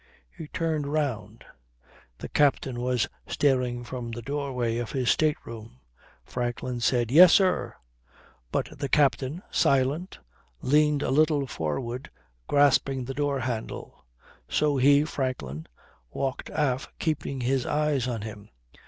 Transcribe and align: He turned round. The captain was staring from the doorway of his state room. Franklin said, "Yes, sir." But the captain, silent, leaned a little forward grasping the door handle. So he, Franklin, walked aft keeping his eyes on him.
He 0.35 0.47
turned 0.47 0.87
round. 0.87 1.45
The 2.17 2.27
captain 2.27 2.81
was 2.81 3.07
staring 3.27 3.83
from 3.83 4.09
the 4.09 4.23
doorway 4.23 4.79
of 4.79 4.93
his 4.93 5.11
state 5.11 5.37
room. 5.45 5.79
Franklin 6.25 6.79
said, 6.79 7.11
"Yes, 7.11 7.33
sir." 7.33 7.75
But 8.51 8.79
the 8.79 8.89
captain, 8.89 9.43
silent, 9.51 10.17
leaned 10.59 11.03
a 11.03 11.11
little 11.11 11.45
forward 11.45 12.09
grasping 12.47 13.05
the 13.05 13.13
door 13.13 13.41
handle. 13.41 14.03
So 14.49 14.75
he, 14.77 15.03
Franklin, 15.03 15.67
walked 16.09 16.49
aft 16.49 16.89
keeping 16.97 17.41
his 17.41 17.67
eyes 17.67 18.07
on 18.07 18.23
him. 18.23 18.49